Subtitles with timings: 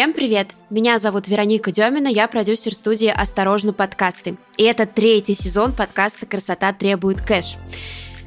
[0.00, 0.56] Всем привет!
[0.70, 4.38] Меня зовут Вероника Демина, я продюсер студии «Осторожно, подкасты».
[4.56, 7.56] И это третий сезон подкаста «Красота требует кэш».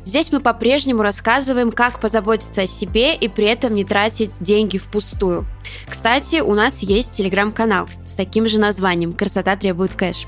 [0.06, 5.48] Здесь мы по-прежнему рассказываем, как позаботиться о себе и при этом не тратить деньги впустую.
[5.90, 10.28] Кстати, у нас есть телеграм-канал с таким же названием «Красота требует кэш».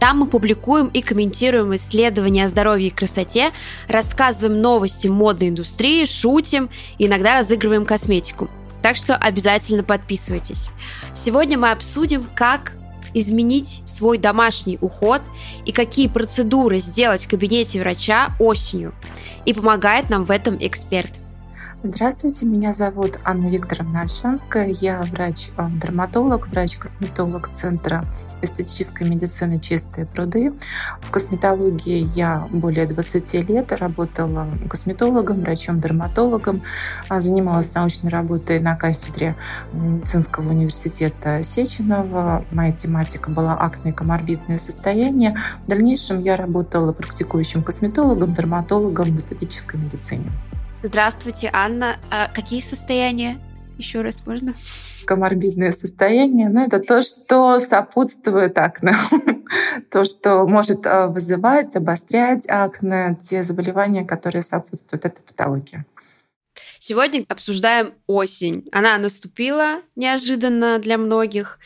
[0.00, 3.52] Там мы публикуем и комментируем исследования о здоровье и красоте,
[3.88, 8.48] рассказываем новости модной индустрии, шутим, иногда разыгрываем косметику.
[8.82, 10.70] Так что обязательно подписывайтесь.
[11.14, 12.74] Сегодня мы обсудим, как
[13.14, 15.22] изменить свой домашний уход
[15.64, 18.94] и какие процедуры сделать в кабинете врача осенью.
[19.44, 21.10] И помогает нам в этом эксперт–
[21.80, 24.74] Здравствуйте, меня зовут Анна Викторовна Альшанская.
[24.80, 28.02] Я врач-дерматолог, врач-косметолог Центра
[28.42, 30.54] эстетической медицины «Чистые пруды».
[31.00, 36.62] В косметологии я более 20 лет работала косметологом, врачом-дерматологом,
[37.08, 39.36] а, занималась научной работой на кафедре
[39.72, 42.44] медицинского университета Сеченова.
[42.50, 45.36] Моя тематика была акне и коморбидное состояние.
[45.64, 50.32] В дальнейшем я работала практикующим косметологом, дерматологом в эстетической медицине.
[50.80, 51.98] Здравствуйте, Анна.
[52.12, 53.40] А какие состояния?
[53.78, 54.54] Еще раз можно?
[55.06, 58.94] Коморбидное состояние, ну, это то, что сопутствует акне.
[59.90, 65.84] то, что может а, вызывать, обострять акне, те заболевания, которые сопутствуют этой патологии.
[66.78, 68.68] Сегодня обсуждаем осень.
[68.70, 71.58] Она наступила неожиданно для многих.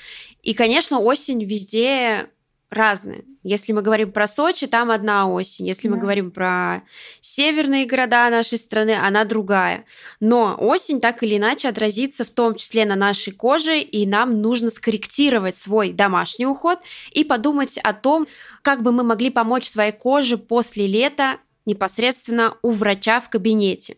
[0.42, 2.28] И, конечно, осень везде
[2.72, 3.24] разные.
[3.42, 5.66] Если мы говорим про Сочи, там одна осень.
[5.66, 5.94] Если да.
[5.94, 6.82] мы говорим про
[7.20, 9.84] северные города нашей страны, она другая.
[10.20, 14.70] Но осень так или иначе отразится в том числе на нашей коже, и нам нужно
[14.70, 16.78] скорректировать свой домашний уход
[17.10, 18.26] и подумать о том,
[18.62, 23.96] как бы мы могли помочь своей коже после лета непосредственно у врача в кабинете.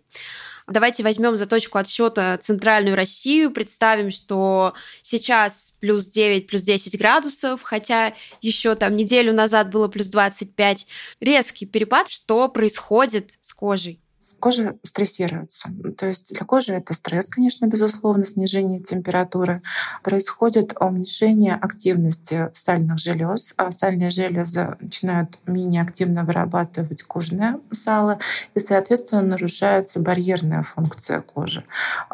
[0.66, 7.60] Давайте возьмем за точку отсчета центральную Россию, представим, что сейчас плюс 9, плюс 10 градусов,
[7.62, 10.86] хотя еще там неделю назад было плюс 25.
[11.20, 14.00] Резкий перепад, что происходит с кожей?
[14.40, 15.70] Кожа стрессируется.
[15.96, 19.62] То есть для кожи это стресс, конечно, безусловно, снижение температуры.
[20.02, 23.52] Происходит уменьшение активности сальных желез.
[23.56, 28.18] А сальные железы начинают менее активно вырабатывать кожное сало,
[28.54, 31.64] и, соответственно, нарушается барьерная функция кожи.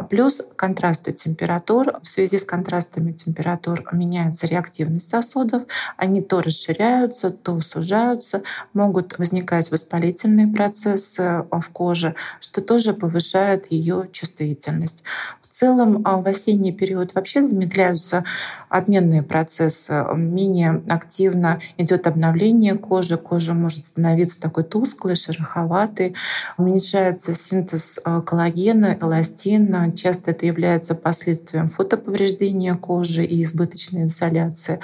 [0.09, 2.00] Плюс контрасты температур.
[2.03, 5.65] В связи с контрастами температур меняется реактивность сосудов.
[5.97, 8.42] Они то расширяются, то сужаются.
[8.72, 15.03] Могут возникать воспалительные процессы в коже, кожи, что тоже повышает ее чувствительность.
[15.43, 18.25] В целом а, в осенний период вообще замедляются
[18.71, 26.15] обменные процессы, менее активно идет обновление кожи, кожа может становиться такой тусклой, шероховатой,
[26.56, 34.81] уменьшается синтез а, коллагена, эластина, часто это является последствием фотоповреждения кожи и избыточной инсоляции.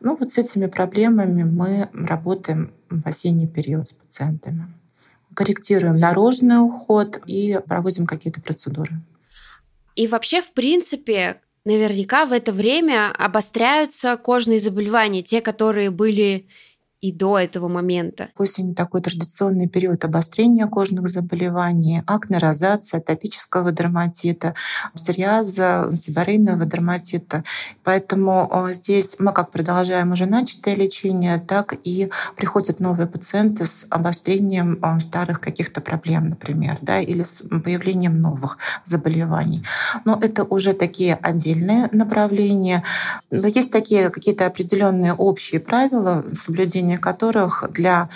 [0.00, 4.66] Ну вот с этими проблемами мы работаем в осенний период с пациентами
[5.36, 9.00] корректируем наружный уход и проводим какие-то процедуры.
[9.94, 16.48] И вообще, в принципе, наверняка в это время обостряются кожные заболевания, те, которые были
[17.00, 18.30] и до этого момента.
[18.36, 24.54] Осень такой традиционный период обострения кожных заболеваний, акне, розация, атопического дерматита,
[24.94, 27.44] псориаза, сибарейного дерматита.
[27.84, 33.86] Поэтому э, здесь мы как продолжаем уже начатое лечение, так и приходят новые пациенты с
[33.90, 39.64] обострением э, старых каких-то проблем, например, да, или с появлением новых заболеваний.
[40.04, 42.82] Но это уже такие отдельные направления.
[43.30, 48.08] Есть такие какие-то определенные общие правила соблюдения лечения которых для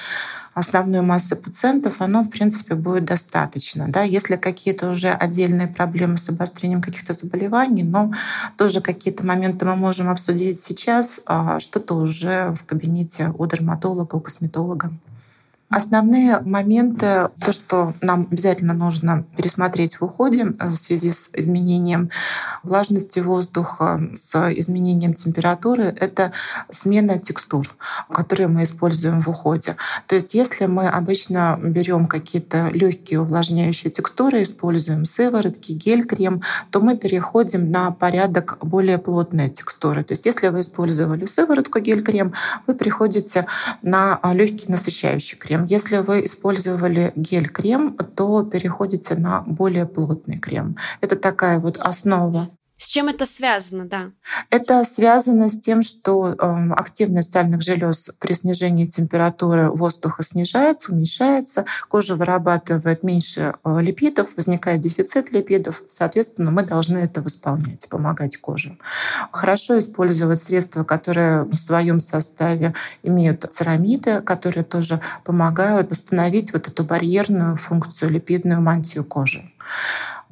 [0.54, 3.87] основной массы пациентов, оно, в принципе, будет достаточно.
[3.89, 4.03] Да?
[4.03, 8.13] Если какие-то уже отдельные проблемы с обострением каких-то заболеваний, но
[8.57, 14.21] тоже какие-то моменты мы можем обсудить сейчас, а что-то уже в кабинете у дерматолога, у
[14.21, 14.91] косметолога.
[15.72, 22.11] Основные моменты, то, что нам обязательно нужно пересмотреть в уходе э, в связи с изменением
[22.65, 26.33] влажности воздуха, с изменением температуры, это
[26.72, 27.69] смена текстур,
[28.11, 29.77] которые мы используем в уходе.
[30.09, 36.43] То есть если мы обычно берем какие-то легкие увлажняющие текстуры, используем сыворотки, гель-крем,
[36.73, 40.03] то мы переходим на порядок более плотные текстуры.
[40.03, 42.34] То есть если вы использовали сыворотку, гель-крем,
[42.66, 43.47] вы переходите
[43.83, 45.65] на легкий насыщающий крем крем.
[45.66, 50.77] Если вы использовали гель-крем, то переходите на более плотный крем.
[51.01, 52.48] Это такая вот основа.
[52.80, 54.12] С чем это связано, да?
[54.48, 61.66] Это связано с тем, что э, активность сальных желез при снижении температуры воздуха снижается, уменьшается,
[61.91, 68.78] кожа вырабатывает меньше э, липидов, возникает дефицит липидов, соответственно, мы должны это восполнять, помогать коже.
[69.30, 72.72] Хорошо использовать средства, которые в своем составе
[73.03, 79.53] имеют церамиды, которые тоже помогают восстановить вот эту барьерную функцию, липидную мантию кожи.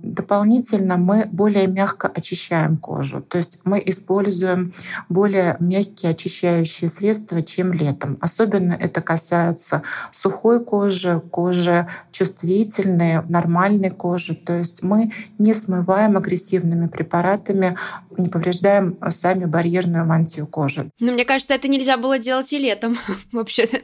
[0.03, 3.21] Дополнительно мы более мягко очищаем кожу.
[3.21, 4.73] То есть мы используем
[5.09, 8.17] более мягкие очищающие средства, чем летом.
[8.21, 14.35] Особенно это касается сухой кожи, кожи чувствительной, нормальной кожи.
[14.35, 17.77] То есть мы не смываем агрессивными препаратами,
[18.17, 20.91] не повреждаем сами барьерную мантию кожи.
[21.01, 22.97] Но мне кажется, это нельзя было делать и летом
[23.33, 23.79] вообще-то.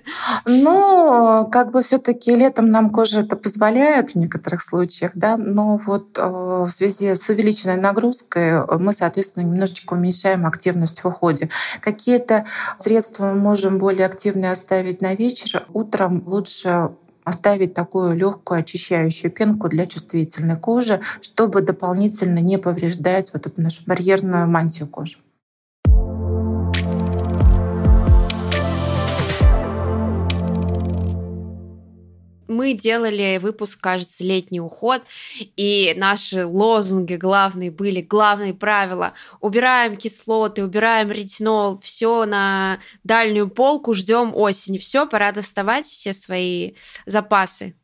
[0.45, 5.79] Ну, как бы все таки летом нам кожа это позволяет в некоторых случаях, да, но
[5.79, 11.07] вот вот э, в связи с увеличенной нагрузкой э, мы, соответственно, немножечко уменьшаем активность в
[11.07, 11.51] уходе.
[11.81, 12.47] Какие-то
[12.79, 15.67] средства мы можем более активные оставить на вечер.
[15.73, 16.91] Утром лучше
[17.25, 23.83] оставить такую легкую очищающую пенку для чувствительной кожи, чтобы дополнительно не повреждать вот эту нашу
[23.87, 25.17] барьерную мантию кожи.
[32.55, 35.03] Мы делали выпуск, кажется, летний уход,
[35.57, 39.13] и наши лозунги главные были, главные правила.
[39.41, 44.79] Убираем кислоты, убираем ретинол, все на дальнюю полку, ждем осени.
[44.79, 46.73] Все, пора доставать все свои
[47.07, 47.75] запасы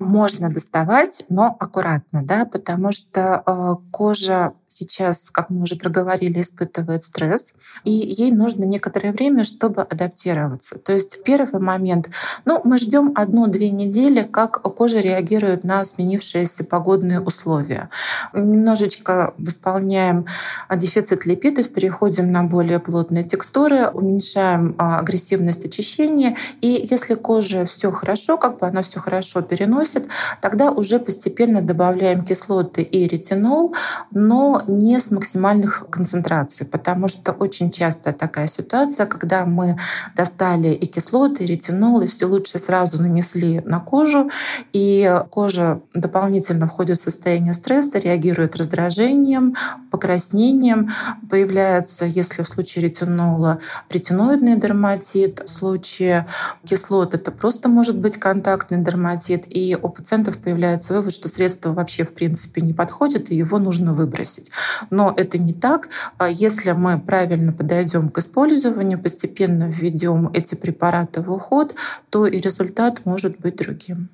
[0.00, 7.04] можно доставать, но аккуратно, да, потому что э, кожа сейчас, как мы уже проговорили, испытывает
[7.04, 7.52] стресс,
[7.84, 10.78] и ей нужно некоторое время, чтобы адаптироваться.
[10.78, 12.08] То есть первый момент,
[12.44, 17.90] ну, мы ждем одну-две недели, как кожа реагирует на сменившиеся погодные условия.
[18.32, 20.26] Немножечко восполняем
[20.74, 27.90] дефицит липидов, переходим на более плотные текстуры, уменьшаем а, агрессивность очищения, и если кожа все
[27.90, 29.89] хорошо, как бы она все хорошо переносит,
[30.40, 33.74] тогда уже постепенно добавляем кислоты и ретинол,
[34.10, 39.78] но не с максимальных концентраций, потому что очень часто такая ситуация, когда мы
[40.16, 44.30] достали и кислоты, и ретинол, и все лучше сразу нанесли на кожу,
[44.72, 49.54] и кожа дополнительно входит в состояние стресса, реагирует раздражением,
[49.90, 50.90] покраснением,
[51.28, 53.60] появляется, если в случае ретинола,
[53.90, 56.26] ретиноидный дерматит, в случае
[56.64, 62.04] кислот это просто может быть контактный дерматит, и у пациентов появляется вывод, что средство вообще
[62.04, 64.50] в принципе не подходит, и его нужно выбросить.
[64.90, 65.88] Но это не так.
[66.18, 71.74] А если мы правильно подойдем к использованию, постепенно введем эти препараты в уход,
[72.10, 74.08] то и результат может быть другим.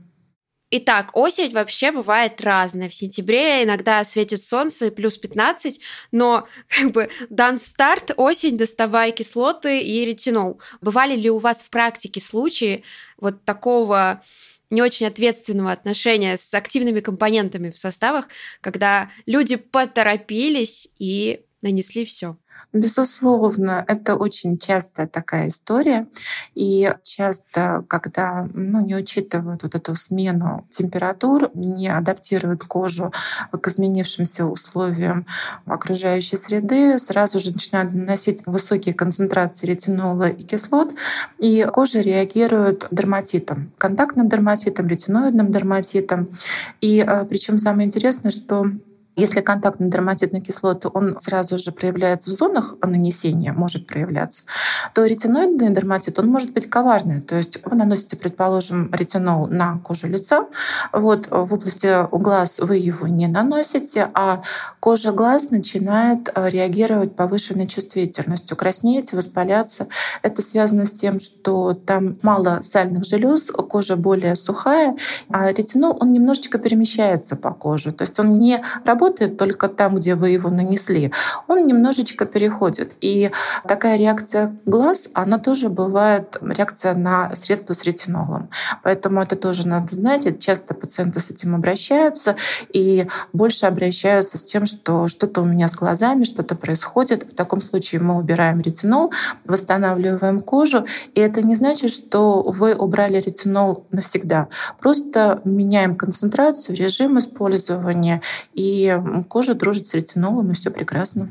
[0.78, 2.90] Итак, осень вообще бывает разная.
[2.90, 5.81] В сентябре иногда светит солнце плюс 15,
[6.12, 10.61] но как бы дан старт, осень, доставай кислоты и ретинол.
[10.82, 12.84] Бывали ли у вас в практике случаи
[13.17, 14.23] вот такого
[14.69, 18.28] не очень ответственного отношения с активными компонентами в составах,
[18.61, 22.37] когда люди поторопились и нанесли все.
[22.73, 26.08] Безусловно, это очень частая такая история.
[26.55, 33.12] И часто, когда ну, не учитывают вот эту смену температур, не адаптируют кожу
[33.50, 35.26] к изменившимся условиям
[35.64, 40.95] окружающей среды, сразу же начинают наносить высокие концентрации ретинола и кислот,
[41.38, 46.31] и кожа реагирует дерматитом, контактным дерматитом, ретиноидным дерматитом.
[46.81, 48.66] И э, причем самое интересное, что
[49.16, 54.44] если контактный дерматитный кислоты, он сразу же проявляется в зонах нанесения, может проявляться,
[54.94, 57.23] то ретиноидный дерматит, он может быть коварный.
[57.23, 60.46] То есть вы наносите, предположим, ретинол на кожу лица,
[60.92, 64.42] вот в области глаз вы его не наносите, а
[64.80, 69.88] кожа глаз начинает э, реагировать повышенной чувствительностью, краснеть, воспаляться.
[70.23, 74.96] Это связано с тем, что там мало сальных желез, кожа более сухая,
[75.30, 77.92] а ретинол, он немножечко перемещается по коже.
[77.92, 81.13] То есть он не работает работает только там, где вы его нанесли,
[81.47, 82.93] он немножечко переходит.
[83.01, 83.31] И
[83.67, 88.49] такая реакция глаз, она тоже бывает реакция на средства с ретинолом.
[88.83, 90.41] Поэтому это тоже надо знать.
[90.41, 92.37] Часто пациенты с этим обращаются
[92.73, 97.31] и больше обращаются с тем, что что-то у меня с глазами, что-то происходит.
[97.31, 99.13] В таком случае мы убираем ретинол,
[99.45, 100.87] восстанавливаем кожу.
[101.15, 104.49] И это не значит, что вы убрали ретинол навсегда.
[104.81, 108.21] Просто меняем концентрацию, режим использования
[108.55, 108.96] и
[109.29, 111.29] кожа дружит с ретинолом, и все прекрасно.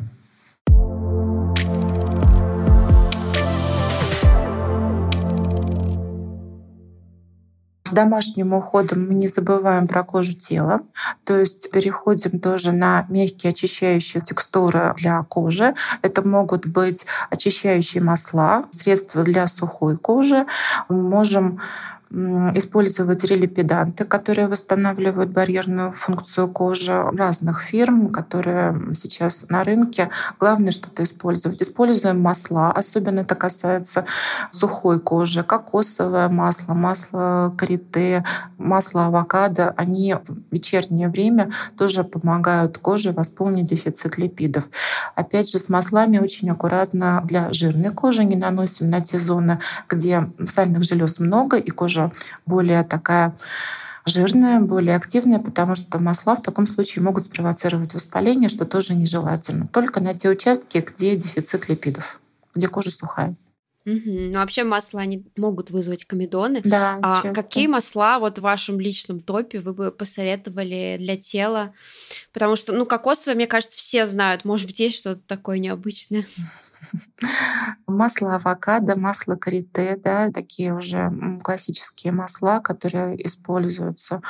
[7.87, 10.81] С домашним уходом мы не забываем про кожу тела,
[11.23, 15.75] то есть переходим тоже на мягкие очищающие текстуры для кожи.
[16.01, 20.47] Это могут быть очищающие масла, средства для сухой кожи.
[20.89, 21.61] Мы можем
[22.53, 30.09] использовать релипиданты, которые восстанавливают барьерную функцию кожи разных фирм, которые сейчас на рынке.
[30.39, 31.61] Главное что-то использовать.
[31.61, 34.05] Используем масла, особенно это касается
[34.51, 38.23] сухой кожи, кокосовое масло, масло карите,
[38.57, 39.73] масло авокадо.
[39.75, 44.69] Они в вечернее время тоже помогают коже восполнить дефицит липидов.
[45.15, 50.29] Опять же, с маслами очень аккуратно для жирной кожи не наносим на те зоны, где
[50.45, 52.04] сальных желез много и кожа
[52.45, 53.35] более такая
[54.05, 59.67] жирная, более активная, потому что масла в таком случае могут спровоцировать воспаление, что тоже нежелательно.
[59.67, 62.21] Только на те участки, где дефицит липидов,
[62.53, 63.35] где кожа сухая.
[63.85, 64.01] Угу.
[64.05, 66.61] Ну, вообще масла они могут вызвать комедоны.
[66.63, 67.33] Да, а часто.
[67.33, 71.73] какие масла вот в вашем личном топе вы бы посоветовали для тела?
[72.33, 74.43] Потому что, ну, кокосовое, мне кажется, все знают.
[74.43, 76.25] Может быть, есть что-то такое необычное?
[77.87, 81.11] Масло авокадо, масло карите, да, такие уже
[81.43, 84.21] классические масла, которые используются.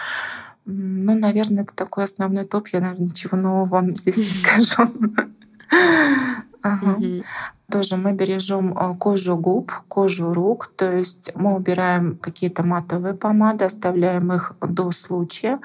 [0.66, 2.68] Ну, наверное, это такой основной топ.
[2.70, 4.92] Я, наверное, ничего нового вам здесь не скажу.
[6.68, 6.94] Ага.
[6.94, 7.24] Угу.
[7.72, 13.66] Тоже мы бережем а, кожу губ, кожу рук, то есть мы убираем какие-то матовые помады,
[13.66, 15.60] оставляем их до случая,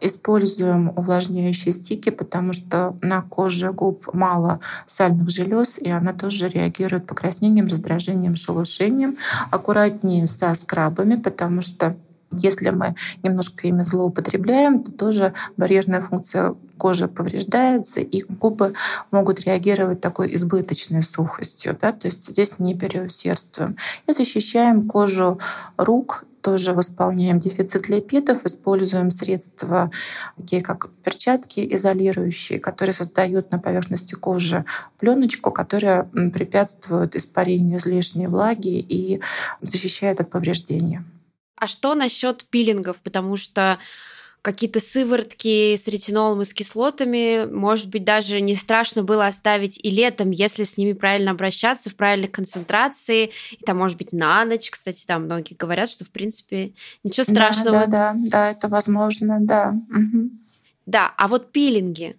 [0.00, 7.06] используем увлажняющие стики, потому что на коже губ мало сальных желез, и она тоже реагирует
[7.06, 9.16] покраснением, раздражением, шелушением.
[9.50, 11.96] Аккуратнее со скрабами, потому что
[12.32, 18.72] если мы немножко ими злоупотребляем, то тоже барьерная функция кожи повреждается, и губы
[19.10, 21.76] могут реагировать такой избыточной сухостью.
[21.80, 21.92] Да?
[21.92, 23.76] То есть здесь не переусердствуем.
[24.06, 25.38] И защищаем кожу
[25.76, 29.90] рук тоже восполняем дефицит липидов, используем средства,
[30.36, 34.64] такие как перчатки изолирующие, которые создают на поверхности кожи
[34.96, 39.20] пленочку, которая препятствует испарению излишней влаги и
[39.60, 41.04] защищает от повреждения.
[41.56, 42.98] А что насчет пилингов?
[42.98, 43.78] Потому что
[44.46, 49.90] какие-то сыворотки с ретинолом и с кислотами, может быть, даже не страшно было оставить и
[49.90, 54.70] летом, если с ними правильно обращаться, в правильной концентрации, и там, может быть, на ночь,
[54.70, 57.80] кстати, там многие говорят, что, в принципе, ничего страшного.
[57.80, 59.74] Да, да, да, да это возможно, да.
[59.90, 60.30] Угу.
[60.86, 62.16] Да, а вот пилинги,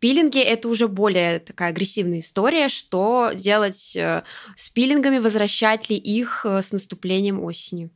[0.00, 2.68] Пилинги— это уже более такая агрессивная история.
[2.68, 4.22] Что делать э,
[4.54, 7.90] с пилингами, возвращать ли их э, с наступлением осени?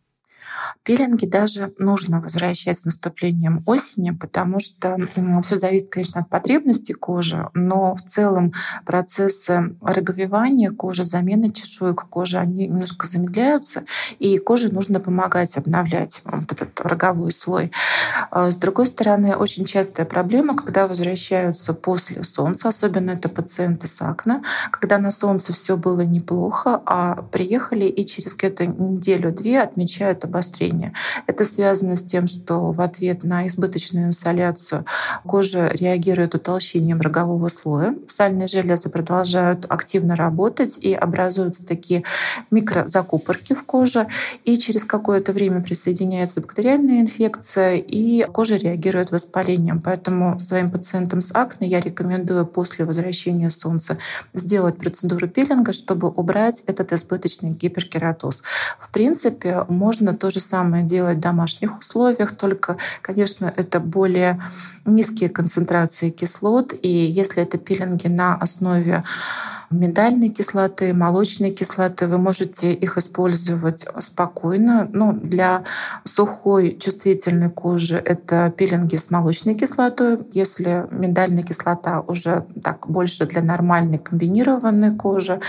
[0.83, 4.97] Пилинги даже нужно возвращать с наступлением осени, потому что
[5.43, 8.53] все зависит, конечно, от потребностей кожи, но в целом
[8.85, 13.85] процессы роговевания кожи, замены чешуек кожи, они немножко замедляются,
[14.19, 17.73] и коже нужно помогать обновлять вот этот роговой слой.
[18.31, 24.01] А с другой стороны, очень частая проблема, когда возвращаются после солнца, особенно это пациенты с
[24.01, 30.38] акне, когда на солнце все было неплохо, а приехали и через где-то неделю-две отмечают обострение
[30.39, 30.93] обострения.
[31.27, 34.85] Это связано с тем, что в ответ на избыточную инсоляцию
[35.27, 37.97] кожа реагирует утолщением рогового слоя.
[38.07, 42.05] Сальные железы продолжают активно работать и образуются такие
[42.51, 44.07] микрозакупорки в коже.
[44.45, 49.81] И через какое-то время присоединяется бактериальная инфекция, и кожа реагирует воспалением.
[49.81, 53.99] Поэтому своим пациентам с акне я рекомендую после возвращения солнца
[54.35, 58.43] сделать процедуру пилинга, чтобы убрать этот избыточный гиперкератоз.
[58.79, 64.41] В принципе, можно тоже же самое делать в домашних условиях, только, конечно, это более
[64.85, 66.75] низкие концентрации кислот.
[66.83, 69.05] И если это пилинги на основе
[69.71, 72.07] миндальной кислоты, молочной кислоты.
[72.07, 74.89] Вы можете их использовать спокойно.
[74.93, 75.65] Ну, для
[76.05, 80.19] сухой чувствительной кожи это пилинги с молочной кислотой.
[80.33, 85.41] Если миндальная кислота уже так больше для нормальной комбинированной кожи.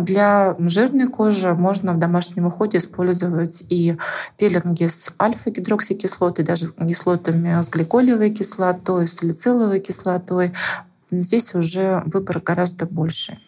[0.00, 3.96] Для жирной кожи можно в домашнем уходе использовать и
[4.36, 10.52] пилинги с альфа-гидроксикислотой, даже с кислотами с гликолевой кислотой, с салициловой кислотой.
[11.10, 13.38] Здесь уже выбор гораздо больше.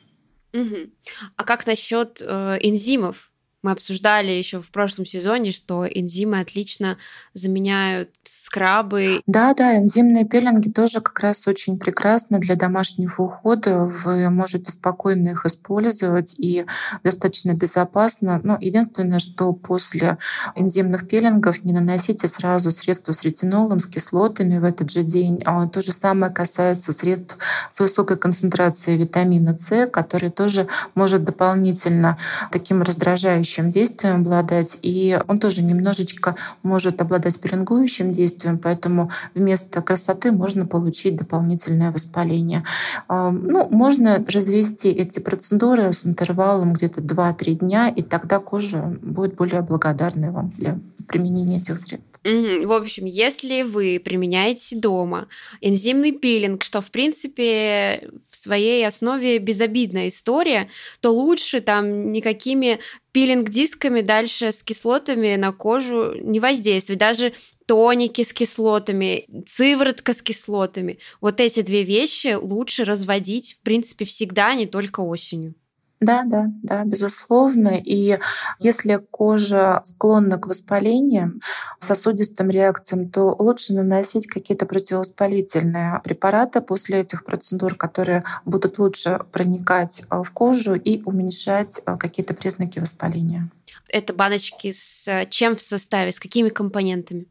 [0.57, 0.91] Угу.
[1.37, 3.31] А как насчет э, энзимов?
[3.67, 6.99] Мы обсуждали еще в прошлом сезоне, что энзимы отлично
[7.35, 9.23] заменяют скрабы.
[9.27, 13.79] Да, да, энзимные пилинги тоже как раз очень прекрасны для домашнего ухода.
[13.81, 16.65] Вы можете спокойно их использовать и
[17.03, 18.41] достаточно безопасно.
[18.45, 20.19] Но единственное, что после
[20.55, 25.43] энзимных пилингов не наносите сразу средства с ретинолом, с кислотами в этот же день.
[25.45, 27.37] А то же самое касается средств
[27.69, 32.17] с высокой концентрацией витамина С, который тоже может дополнительно
[32.53, 39.83] таким раздражающим пигментирующим действием обладать, и он тоже немножечко может обладать пилингующим действием, поэтому вместо
[39.83, 42.65] красоты можно получить дополнительное воспаление.
[43.09, 49.63] Ну, можно развести эти процедуры с интервалом где-то 2-3 дня, и тогда кожа будет более
[49.63, 52.19] благодарной вам для применения этих средств.
[52.25, 55.29] В общем, если вы применяете дома
[55.61, 60.69] энзимный пилинг, что в принципе в своей основе безобидная история,
[61.01, 62.81] то лучше там никакими
[63.13, 67.01] пилинг-дисками дальше с кислотами на кожу не воздействовать.
[67.01, 67.33] Даже
[67.67, 70.99] тоники с кислотами, сыворотка с кислотами.
[71.21, 75.55] Вот эти две вещи лучше разводить, в принципе, всегда, не только осенью.
[76.01, 77.73] Да, да, да, безусловно.
[77.83, 78.19] И
[78.59, 81.41] если кожа склонна к воспалениям,
[81.81, 90.03] сосудистым реакциям, то лучше наносить какие-то противовоспалительные препараты после этих процедур, которые будут лучше проникать
[90.11, 93.51] а, в кожу и уменьшать а, какие-то признаки воспаления.
[93.89, 97.27] Это баночки с чем в составе, с какими компонентами?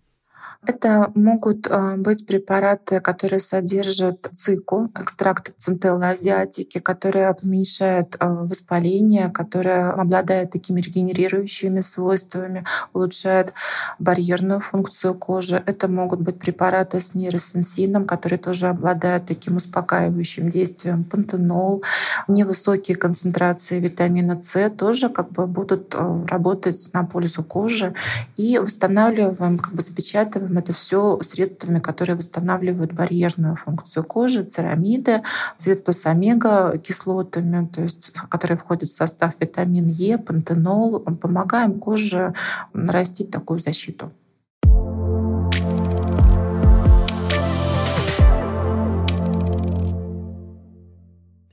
[0.66, 9.30] Это могут э, быть препараты, которые содержат цику, экстракт центеллы азиатики, которые уменьшают э, воспаление,
[9.30, 13.54] которые обладают такими регенерирующими свойствами, улучшают
[14.00, 15.62] барьерную функцию кожи.
[15.66, 21.04] Это могут быть препараты с нейросенсином, которые тоже обладают таким успокаивающим действием.
[21.04, 21.84] Пантенол,
[22.28, 27.94] невысокие концентрации витамина С тоже как бы будут э, работать на пользу кожи
[28.38, 35.22] и восстанавливаем, как бы запечатываем это все средствами, которые восстанавливают барьерную функцию кожи, церамиды,
[35.58, 41.00] средства с омега-кислотами, то есть, которые входят в состав витамин Е, пантенол.
[41.00, 42.34] Помогаем коже
[42.74, 44.12] нарастить такую защиту.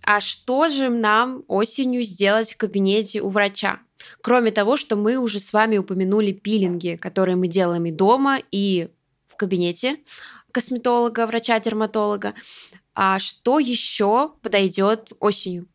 [0.05, 3.79] А что же нам осенью сделать в кабинете у врача?
[4.21, 8.91] Кроме того, что мы уже с вами упомянули пилинги, которые мы делаем и дома, и
[9.27, 9.99] в кабинете
[10.53, 12.35] косметолога, врача-дерматолога.
[12.95, 15.67] А что еще подойдет осенью?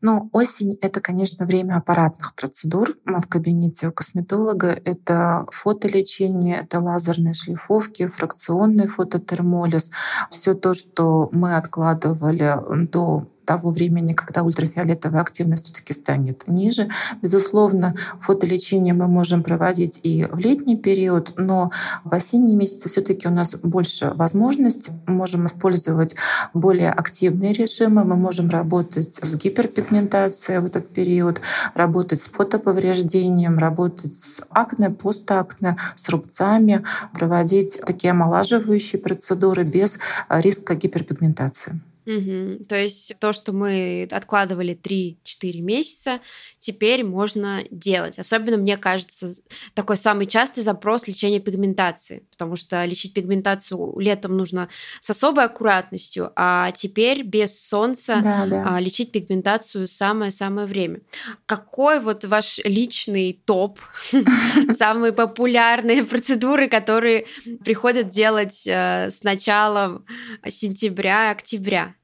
[0.00, 4.68] Ну, осень— это, конечно, время аппаратных процедур в кабинете у косметолога.
[4.68, 9.90] Это фотолечение, это лазерные шлифовки, фракционный фототермолиз.
[10.30, 16.88] Все то, что мы откладывали до того времени, когда ультрафиолетовая активность все-таки станет ниже.
[17.20, 21.72] Безусловно, фотолечение мы можем проводить и в летний период, но
[22.04, 24.92] в осенние месяцы все-таки у нас больше возможностей.
[25.08, 26.14] Мы можем использовать
[26.54, 31.40] более активные режимы, мы можем работать с гиперпигментацией в этот период,
[31.74, 40.76] работать с фотоповреждением, работать с акне, постакне, с рубцами, проводить такие омолаживающие процедуры без риска
[40.76, 41.80] гиперпигментации.
[42.10, 42.64] Угу.
[42.64, 46.20] То есть то, что мы откладывали 3-4 месяца,
[46.58, 48.18] теперь можно делать.
[48.18, 49.32] Особенно, мне кажется,
[49.74, 54.68] такой самый частый запрос лечения пигментации, потому что лечить пигментацию летом нужно
[55.00, 58.64] с особой аккуратностью, а теперь без солнца да, да.
[58.66, 61.00] А, лечить пигментацию самое-самое время.
[61.46, 63.78] Какой вот ваш личный топ,
[64.72, 67.26] самые популярные процедуры, которые
[67.64, 70.02] приходят делать э, с начала
[70.48, 71.94] сентября-октября?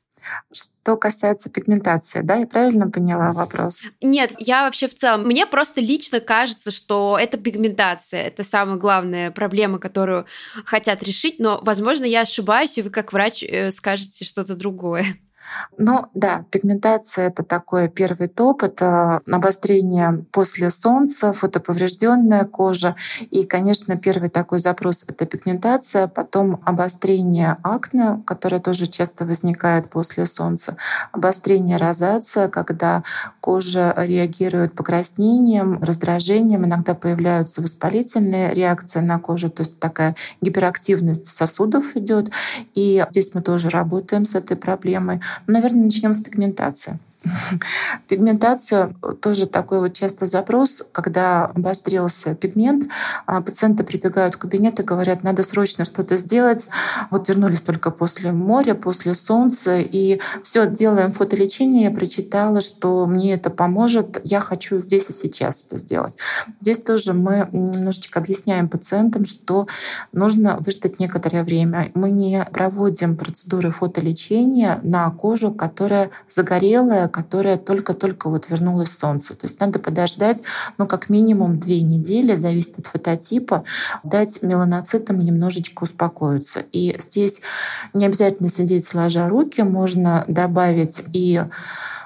[0.53, 3.85] Что касается пигментации, да, я правильно поняла вопрос?
[4.01, 9.31] Нет, я вообще в целом, мне просто лично кажется, что это пигментация, это самая главная
[9.31, 10.27] проблема, которую
[10.65, 15.05] хотят решить, но, возможно, я ошибаюсь, и вы как врач э, скажете что-то другое.
[15.79, 22.97] Ну да, пигментация это такой первый топ, это обострение после солнца, фотоповрежденная кожа.
[23.31, 30.27] И, конечно, первый такой запрос это пигментация, потом обострение акне, которое тоже часто возникает после
[30.27, 30.77] солнца,
[31.13, 33.03] обострение розация, когда
[33.41, 41.97] кожа реагирует покраснением, раздражением, иногда появляются воспалительные реакции на кожу, то есть такая гиперактивность сосудов
[41.97, 42.31] идет.
[42.75, 45.21] И здесь мы тоже работаем с этой проблемой.
[45.47, 46.99] Наверное, начнем с пигментации.
[48.09, 52.91] Пигментация тоже такой вот часто запрос, когда обострился пигмент,
[53.27, 56.69] а пациенты прибегают в кабинет и говорят, надо срочно что-то сделать.
[57.11, 61.85] Вот вернулись только после моря, после солнца, и все делаем фотолечение.
[61.85, 66.17] Я прочитала, что мне это поможет, я хочу здесь и сейчас это сделать.
[66.61, 69.67] Здесь тоже мы немножечко объясняем пациентам, что
[70.13, 71.91] нужно выждать некоторое время.
[71.95, 79.35] Мы не проводим процедуры фотолечения на кожу, которая загорелая, которая только-только вот вернулась солнце.
[79.35, 80.43] То есть надо подождать,
[80.79, 83.65] ну, как минимум две недели, зависит от фототипа,
[84.03, 86.65] дать меланоцитам немножечко успокоиться.
[86.73, 87.41] И здесь
[87.95, 91.43] не обязательно сидеть сложа руки, можно добавить и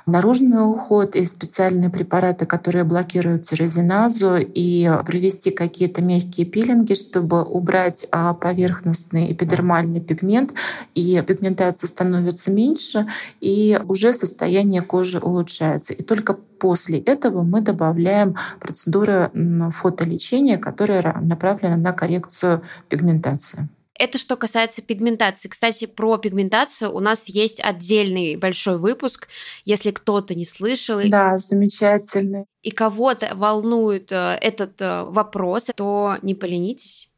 [0.06, 8.06] наружный уход и специальные препараты, которые блокируют тирозиназу, и провести какие-то мягкие пилинги, чтобы убрать
[8.10, 10.54] а, поверхностный эпидермальный пигмент,
[10.94, 13.06] и пигментация становится меньше,
[13.40, 15.92] и уже состояние кожи улучшается.
[15.92, 19.30] И только после этого мы добавляем процедуры
[19.72, 23.68] фотолечения, которая направлена на коррекцию пигментации.
[24.00, 25.50] Это что касается пигментации.
[25.50, 29.28] Кстати, про пигментацию у нас есть отдельный большой выпуск,
[29.66, 31.02] если кто-то не слышал.
[31.06, 32.46] Да, замечательный.
[32.62, 37.10] И кого-то волнует э, этот э, вопрос, то не поленитесь.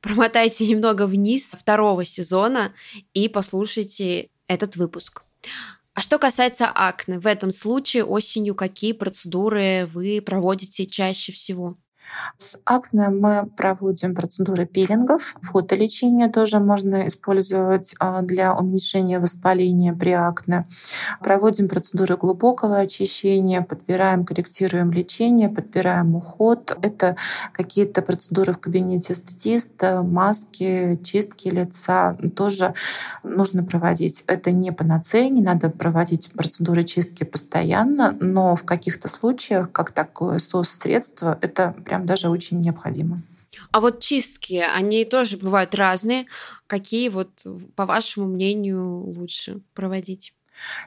[0.00, 2.74] Промотайте немного вниз второго сезона
[3.12, 5.24] и послушайте этот выпуск.
[5.94, 11.76] А что касается акне, в этом случае осенью какие процедуры вы проводите чаще всего?
[12.36, 15.36] С акне мы проводим процедуры пилингов.
[15.40, 20.66] Фотолечение тоже можно использовать а, для уменьшения воспаления при акне.
[21.20, 26.76] Проводим процедуры глубокого очищения, подбираем, корректируем лечение, подбираем уход.
[26.82, 27.16] Это
[27.52, 32.74] какие-то процедуры в кабинете эстетиста, маски, чистки лица тоже
[33.22, 34.24] нужно проводить.
[34.26, 40.38] Это не панацея, не надо проводить процедуры чистки постоянно, но в каких-то случаях, как такое
[40.38, 43.22] СОС-средство, это прям даже очень необходимо.
[43.70, 46.26] А вот чистки, они тоже бывают разные.
[46.66, 50.34] Какие вот, по вашему мнению, лучше проводить?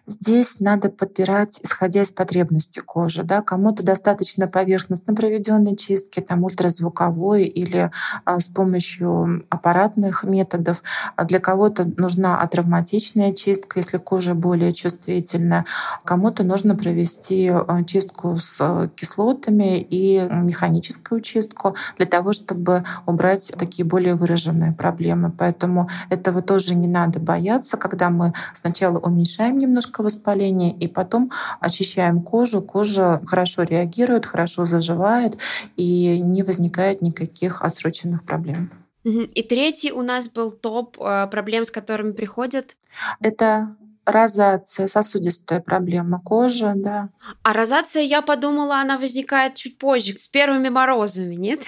[0.06, 3.24] Здесь надо подбирать, исходя из потребности кожи.
[3.24, 3.42] Да?
[3.42, 7.92] Кому-то достаточно поверхностно проведенной чистки, там ультразвуковой или
[8.26, 10.82] а, с помощью аппаратных методов.
[11.16, 15.66] А для кого-то нужна атравматичная чистка, если кожа более чувствительная.
[16.06, 23.86] Кому-то нужно провести а, чистку с кислотами и механическую чистку для того, чтобы убрать такие
[23.86, 25.32] более выраженные проблемы.
[25.38, 32.22] Поэтому этого тоже не надо бояться, когда мы сначала уменьшаем немножко воспаление, и потом очищаем
[32.22, 32.62] кожу.
[32.62, 35.38] Кожа хорошо реагирует, хорошо заживает,
[35.76, 38.72] и не возникает никаких отсроченных проблем.
[39.04, 42.76] И третий у нас был топ э, проблем, с которыми приходят.
[43.22, 47.10] Это розация, сосудистая проблема кожи, да.
[47.44, 51.62] А розация, я подумала, она возникает чуть позже, с первыми морозами, нет?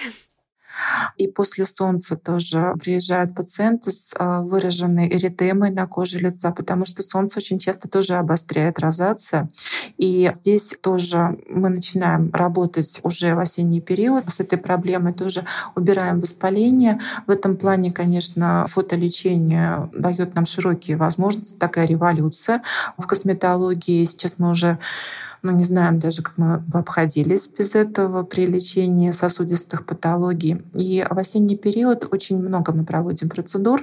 [1.16, 7.02] И после солнца тоже приезжают пациенты с а, выраженной эритемой на коже лица, потому что
[7.02, 9.50] солнце очень часто тоже обостряет розация.
[9.98, 16.20] И здесь тоже мы начинаем работать уже в осенний период с этой проблемой, тоже убираем
[16.20, 17.00] воспаление.
[17.26, 22.62] В этом плане, конечно, фотолечение дает нам широкие возможности, такая революция
[22.96, 24.04] в косметологии.
[24.04, 24.78] Сейчас мы уже
[25.42, 30.62] ну, не знаем даже, как мы обходились без этого при лечении сосудистых патологий.
[30.74, 33.82] И в осенний период очень много мы проводим процедур,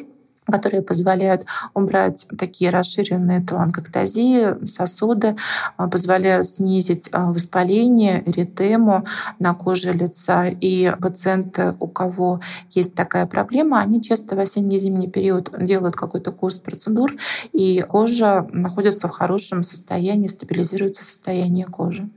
[0.51, 5.35] которые позволяют убрать такие расширенные таланкоктазии, сосуды,
[5.75, 9.05] а, позволяют снизить а, воспаление, эритему
[9.39, 10.47] на коже лица.
[10.47, 12.39] И пациенты, у кого
[12.71, 17.13] есть такая проблема, они часто в осенне-зимний период делают какой-то курс процедур,
[17.51, 22.09] и кожа находится в хорошем состоянии, стабилизируется состояние кожи.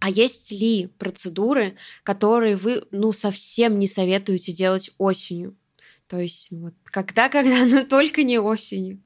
[0.00, 5.56] А есть ли процедуры, которые вы, ну, совсем не советуете делать осенью?
[6.06, 9.02] То есть вот когда, когда, но только не осенью.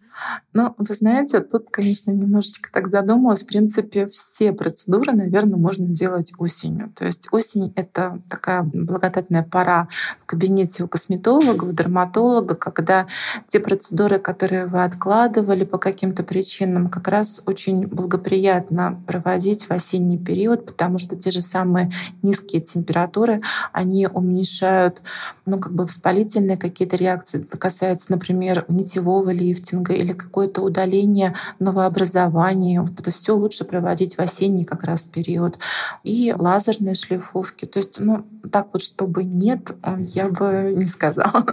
[0.53, 3.43] Ну, вы знаете, тут, конечно, немножечко так задумалась.
[3.43, 6.93] В принципе, все процедуры, наверное, можно делать осенью.
[6.95, 9.89] То есть осень— это такая благодатная пора
[10.21, 13.07] в кабинете у косметолога, у дерматолога, когда
[13.47, 20.19] те процедуры, которые вы откладывали по каким-то причинам, как раз очень благоприятно проводить в осенний
[20.19, 25.03] период, потому что те же самые низкие температуры, они уменьшают
[25.47, 27.41] ну, как бы воспалительные какие-то реакции.
[27.41, 32.83] Это касается, например, нитевого лифтинга или какое-то удаление новообразования.
[32.83, 35.59] Вот это все лучше проводить в осенний как раз период.
[36.05, 37.65] И лазерные шлифовки.
[37.65, 41.47] То есть, ну, так вот, чтобы нет, я бы не сказала.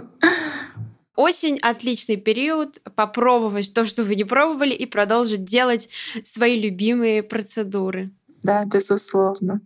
[1.16, 5.90] Осень— отличный период попробовать то, что вы не пробовали, и продолжить делать
[6.24, 8.10] свои любимые процедуры.
[8.42, 9.60] Да, безусловно.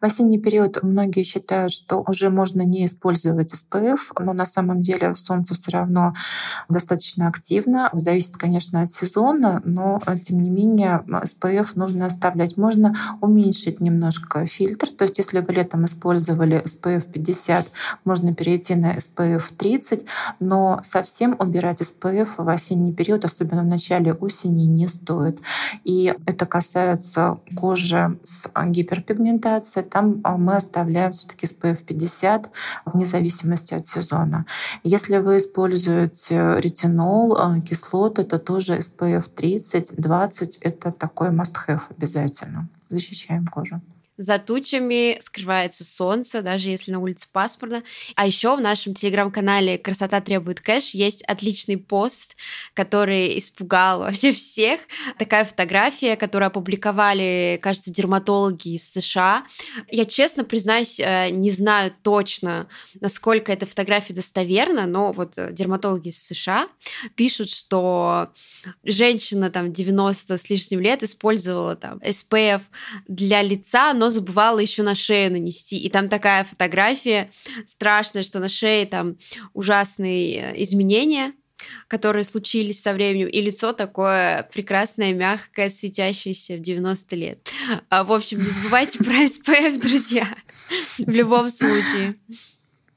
[0.00, 5.14] В осенний период многие считают, что уже можно не использовать SPF, но на самом деле
[5.14, 6.14] солнце все равно
[6.68, 7.88] достаточно активно.
[7.92, 12.56] Зависит, конечно, от сезона, но э, тем не менее SPF нужно оставлять.
[12.56, 14.88] Можно уменьшить немножко фильтр.
[14.88, 17.68] То есть если вы летом использовали SPF 50,
[18.04, 20.04] можно перейти на SPF 30,
[20.40, 25.40] но совсем убирать SPF в осенний период, особенно в начале осени, не стоит.
[25.84, 32.50] И это касается кожи с гиперпигментацией, пигментация, там а, мы оставляем все таки SPF 50
[32.86, 34.46] вне зависимости от сезона.
[34.82, 42.68] Если вы используете ретинол, а, кислоты, то тоже SPF 30, 20— это такой must-have обязательно.
[42.88, 43.80] Защищаем кожу.
[44.22, 47.82] За тучами скрывается солнце, даже если на улице пасмурно.
[48.14, 52.36] А еще в нашем телеграм-канале «Красота требует кэш» есть отличный пост,
[52.72, 54.78] который испугал вообще всех.
[55.18, 59.44] Такая фотография, которую опубликовали, кажется, дерматологи из США.
[59.90, 62.68] Я, честно признаюсь, э, не знаю точно,
[63.00, 66.68] насколько эта фотография достоверна, но вот э, дерматологи из США
[67.16, 68.28] пишут, что
[68.84, 72.62] женщина там 90 с лишним лет использовала там SPF
[73.08, 75.78] для лица, но забывала еще на шею нанести.
[75.78, 77.30] И там такая фотография
[77.66, 79.16] страшная, что на шее там
[79.52, 81.32] ужасные э, изменения,
[81.88, 87.48] которые случились со временем, и лицо такое прекрасное, мягкое, светящееся в 90 лет.
[87.88, 90.26] А, в общем, не забывайте про SPF, друзья,
[90.98, 92.16] в любом случае.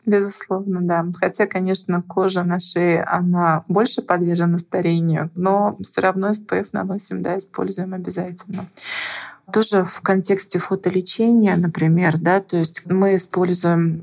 [0.05, 1.05] Безусловно, да.
[1.15, 7.37] Хотя, конечно, кожа на шее, она больше подвержена старению, но все равно SPF наносим, да,
[7.37, 8.69] используем обязательно.
[9.53, 14.01] Тоже в контексте фотолечения, например, да, то есть мы используем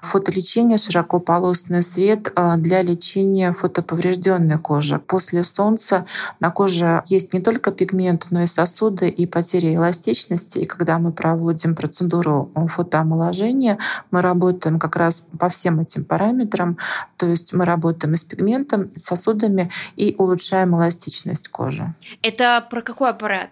[0.00, 4.98] фотолечение, широкополосный свет а, для лечения фотоповрежденной кожи.
[4.98, 6.06] После солнца
[6.40, 10.60] на коже есть не только пигмент, но и сосуды и потеря эластичности.
[10.60, 13.78] И когда мы проводим процедуру фотоомоложения,
[14.10, 16.78] мы работаем как раз по всем этим параметрам.
[17.18, 21.94] То есть мы работаем и с пигментом, и с сосудами и улучшаем эластичность кожи.
[22.22, 23.50] Это про какой аппарат?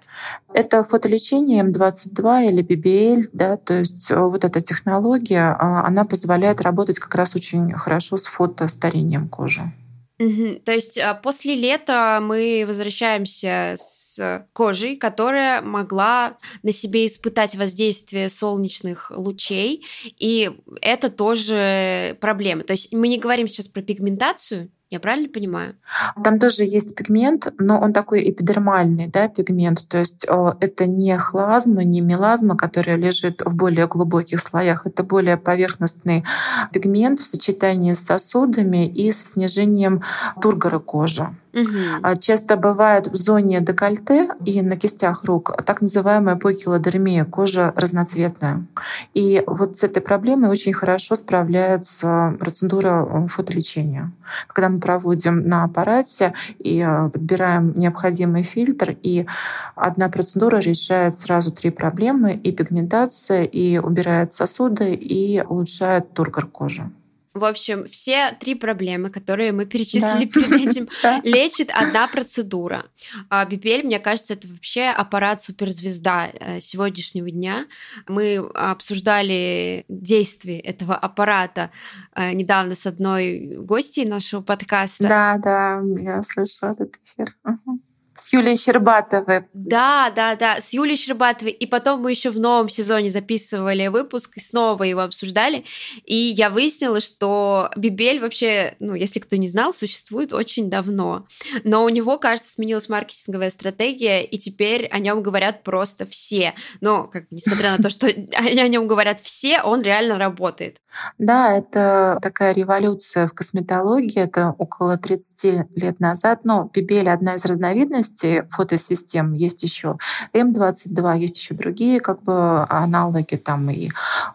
[0.55, 6.61] Это фотолечение М22 или BBL, да, то есть э, вот эта технология, а, она позволяет
[6.61, 9.73] работать как раз очень хорошо с фотостарением кожи.
[10.19, 10.63] Угу.
[10.65, 18.29] То есть а, после лета мы возвращаемся с кожей, которая могла на себе испытать воздействие
[18.29, 19.87] солнечных лучей,
[20.19, 20.51] и
[20.83, 22.65] это тоже проблема.
[22.65, 25.77] То есть мы не говорим сейчас про пигментацию, я правильно понимаю?
[26.25, 29.87] Там тоже есть пигмент, но он такой эпидермальный да, пигмент.
[29.87, 30.27] То есть
[30.61, 34.87] это не хлазма, не мелазма, которая лежит в более глубоких слоях.
[34.87, 36.25] Это более поверхностный
[36.73, 40.03] пигмент в сочетании с сосудами и со снижением
[40.41, 41.29] тургора кожи.
[41.53, 42.19] Угу.
[42.21, 48.67] Часто бывает в зоне декольте и на кистях рук так называемая покилодермия, кожа разноцветная.
[49.15, 54.13] И вот с этой проблемой очень хорошо справляется процедура э, фотолечения.
[54.47, 59.27] Когда мы проводим на аппарате и э, подбираем необходимый фильтр, и
[59.75, 66.91] одна процедура решает сразу три проблемы, и пигментация, и убирает сосуды, и улучшает тургор кожи.
[67.39, 70.31] В общем, все три проблемы, которые мы перечислили да.
[70.41, 70.89] перед этим,
[71.23, 72.87] лечит одна процедура.
[73.31, 77.67] А BPL, мне кажется, это вообще аппарат суперзвезда э, сегодняшнего дня.
[78.07, 81.71] Мы обсуждали действие этого аппарата
[82.15, 85.09] э, недавно с одной гостьей нашего подкаста.
[85.09, 87.35] Да, да, я слышала этот эфир.
[87.45, 87.81] Угу.
[88.19, 89.45] С Юлией Щербатовой.
[89.55, 91.53] Да, да, да, с Юлией Щербатовой.
[91.53, 95.65] И потом мы еще в новом сезоне записывали выпуск и снова его обсуждали.
[96.05, 101.27] И я выяснила, что Бибель вообще, ну, если кто не знал, существует очень давно.
[101.63, 106.55] Но у него, кажется, сменилась маркетинговая стратегия, и теперь о нем говорят просто все.
[106.81, 110.79] Но, как несмотря на то, что о нем говорят все, он реально работает.
[111.19, 114.21] Да, это такая революция в косметологии.
[114.21, 116.41] Это около 30 лет назад.
[116.45, 119.99] Но Бибель одна из разновидностей мощности фотосистем есть еще
[120.35, 123.91] М22, есть еще другие как бы аналоги там и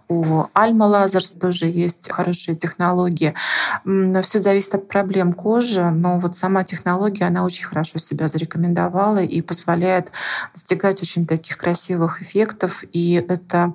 [0.07, 3.33] у Alma Lasers тоже есть хорошие технологии.
[4.21, 9.41] Все зависит от проблем кожи, но вот сама технология, она очень хорошо себя зарекомендовала и
[9.41, 10.12] позволяет
[10.53, 12.83] достигать очень таких красивых эффектов.
[12.91, 13.73] И это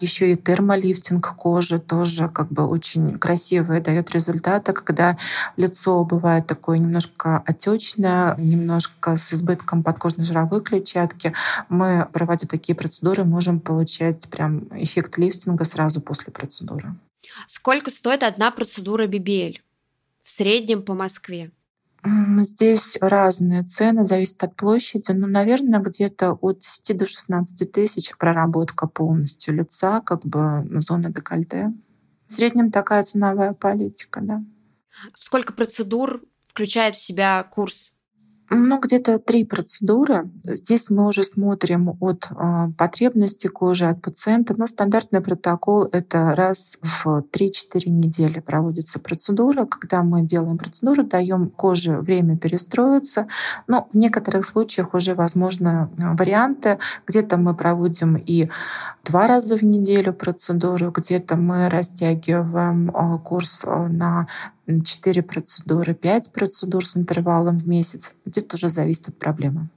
[0.00, 5.16] еще и термолифтинг кожи тоже как бы очень красивый дает результаты, когда
[5.56, 11.32] лицо бывает такое немножко отечное, немножко с избытком подкожной жировой клетчатки,
[11.68, 16.94] мы, проводя такие процедуры, можем получать прям эффект лифтинга сразу после процедуры.
[17.46, 19.58] Сколько стоит одна процедура BBL
[20.22, 21.50] в среднем по Москве?
[22.40, 28.86] Здесь разные цены, зависит от площади, но, наверное, где-то от 10 до 16 тысяч проработка
[28.86, 31.72] полностью лица, как бы зона декольте.
[32.26, 34.42] В среднем такая ценовая политика, да.
[35.14, 37.97] Сколько процедур включает в себя курс
[38.50, 40.30] Ну, где-то три процедуры.
[40.42, 44.54] Здесь мы уже смотрим от э, потребности кожи, от пациента.
[44.56, 49.66] Но стандартный протокол— это раз в 3-4 недели проводится процедура.
[49.66, 53.28] Когда мы делаем процедуру, даем коже время перестроиться.
[53.66, 56.78] Но в некоторых случаях уже возможны э, варианты.
[57.06, 58.48] Где-то мы проводим и
[59.04, 64.26] два раза в неделю процедуру, где-то мы растягиваем э, курс э, на
[64.68, 68.12] 4 процедуры, 5 процедур с интервалом в месяц.
[68.24, 69.68] Здесь тоже зависит от проблемы.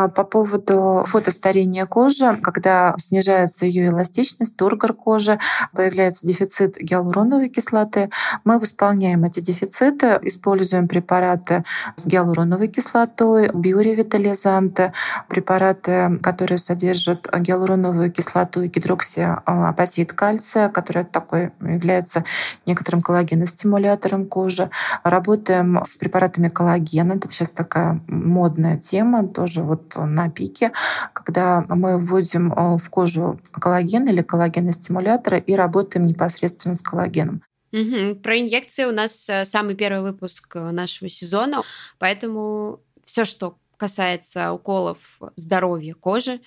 [0.00, 5.40] А по поводу фотостарения кожи, когда снижается ее эластичность, тургор кожи,
[5.74, 8.08] появляется дефицит гиалуроновой кислоты,
[8.44, 11.64] мы восполняем эти дефициты, используем препараты
[11.96, 14.92] с гиалуроновой кислотой, биоревитализанты,
[15.28, 22.24] препараты, которые содержат гиалуроновую кислоту и гидроксиапатит кальция, который такой является
[22.66, 24.70] некоторым коллагеностимулятором кожи.
[25.02, 27.14] Работаем с препаратами коллагена.
[27.14, 30.72] Это сейчас такая модная тема, тоже вот на пике,
[31.12, 37.42] когда мы вводим э, в кожу коллаген или коллагеностимуляторы и работаем непосредственно с коллагеном.
[37.72, 38.16] Угу.
[38.22, 41.62] Про инъекции у нас э, самый первый выпуск э, нашего сезона,
[41.98, 44.98] поэтому все, что касается уколов
[45.36, 46.40] здоровья кожи,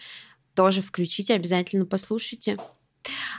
[0.56, 2.58] тоже включите, обязательно послушайте.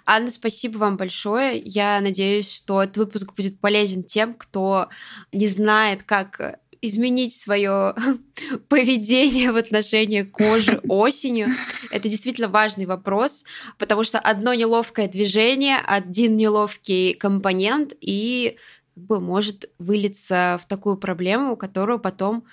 [0.07, 1.61] Анна, спасибо вам большое.
[1.61, 4.89] Я надеюсь, что этот выпуск будет полезен тем, кто
[5.33, 7.95] не знает, как изменить свое
[8.69, 11.49] поведение в отношении кожи осенью.
[11.93, 13.45] Это действительно важный вопрос,
[13.79, 18.57] потому что одно неловкое движение, один неловкий компонент и
[18.95, 22.45] как бы может вылиться в такую проблему, которую потом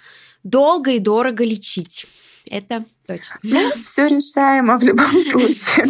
[0.44, 2.06] долго и дорого лечить.
[2.46, 3.40] Это точно.
[3.44, 5.86] Ну, все решаемо в любом случае.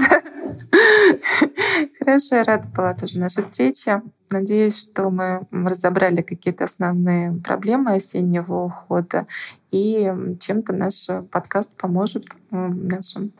[1.99, 4.01] Хорошо, я рада была тоже нашей встрече.
[4.29, 9.27] Надеюсь, что мы разобрали какие-то основные проблемы осеннего ухода,
[9.71, 13.31] и чем-то наш подкаст поможет нашим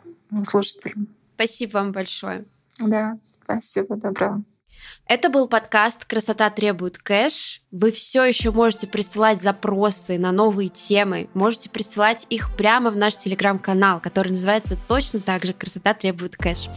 [0.45, 1.07] слушателям.
[1.35, 2.45] Спасибо вам большое.
[2.79, 4.43] Да, спасибо, доброго.
[5.05, 7.61] Это был подкаст «Красота требует кэш».
[7.71, 13.15] Вы все еще можете присылать запросы на новые темы, можете присылать их прямо в наш
[13.15, 16.69] телеграм-канал, который называется точно так же «Красота требует кэш».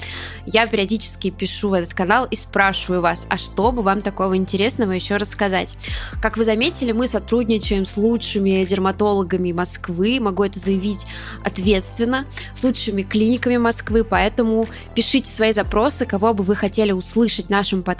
[0.46, 4.92] Я периодически пишу в этот канал и спрашиваю вас, а что бы вам такого интересного
[4.92, 5.76] еще рассказать?
[6.20, 11.06] Как вы заметили, мы сотрудничаем с лучшими дерматологами Москвы, могу это заявить
[11.44, 17.50] ответственно, с лучшими клиниками Москвы, поэтому пишите свои запросы, кого бы вы хотели услышать в
[17.50, 17.91] нашем подкасте.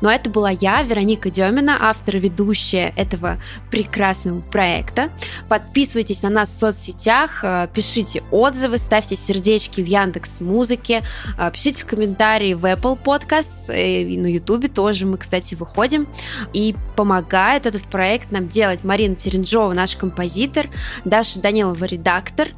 [0.00, 3.38] Но это была я, Вероника Демина, автор и ведущая этого
[3.70, 5.10] прекрасного проекта.
[5.48, 11.02] Подписывайтесь на нас в соцсетях, э, пишите отзывы, ставьте сердечки в Яндекс Музыке,
[11.38, 16.08] э, пишите в комментарии в Apple Podcasts, э, и на YouTube тоже мы, кстати, выходим.
[16.52, 20.68] И помогает этот проект нам делать Марина Теренжова, наш композитор,
[21.04, 22.48] Даша Данилова, редактор,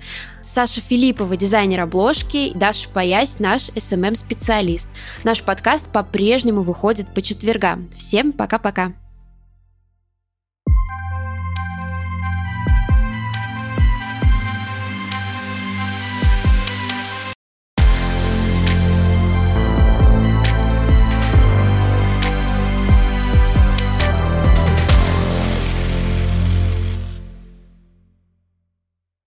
[0.46, 4.88] Саша Филиппова, дизайнер обложки, и Даша Паясь, наш SMM-специалист.
[5.24, 7.90] Наш подкаст по-прежнему выходит по четвергам.
[7.96, 8.92] Всем пока-пока!